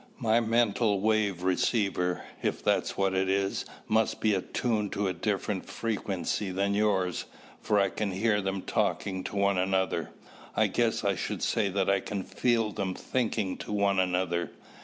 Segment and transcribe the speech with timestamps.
[0.17, 5.67] "My mental wave receiver, if that's what it is, must be attuned to a different
[5.69, 7.25] frequency than yours,
[7.61, 10.09] for I can hear them talking to one another.
[10.57, 14.49] I guess I should say that I can feel them thinking to one another.